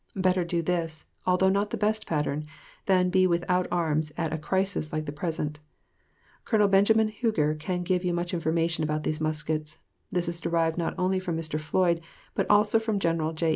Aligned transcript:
Better 0.15 0.43
do 0.43 0.63
this, 0.63 1.05
although 1.27 1.49
not 1.49 1.69
the 1.69 1.77
best 1.77 2.07
pattern, 2.07 2.45
than 2.87 3.11
be 3.11 3.27
without 3.27 3.67
arms 3.69 4.11
at 4.17 4.33
a 4.33 4.37
crisis 4.39 4.91
like 4.91 5.05
the 5.05 5.11
present. 5.11 5.59
Colonel 6.43 6.67
Benjamin 6.67 7.09
Huger 7.09 7.53
can 7.53 7.83
give 7.83 8.03
you 8.03 8.11
much 8.11 8.33
information 8.33 8.83
about 8.83 9.03
these 9.03 9.21
muskets. 9.21 9.77
This 10.11 10.27
is 10.27 10.41
derived 10.41 10.75
not 10.79 10.95
only 10.97 11.19
from 11.19 11.37
Mr. 11.37 11.59
Floyd, 11.59 12.01
but 12.33 12.49
also 12.49 12.79
from 12.79 12.97
General 12.97 13.31
J. 13.31 13.49